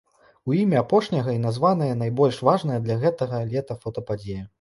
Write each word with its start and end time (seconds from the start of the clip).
У 0.51 0.53
імя 0.61 0.79
апошняга 0.83 1.35
і 1.39 1.41
названая 1.43 1.89
найбольш 1.99 2.39
важная 2.47 2.79
для 2.87 2.97
гэтага 3.05 3.43
лета 3.53 3.79
фотападзея. 3.85 4.41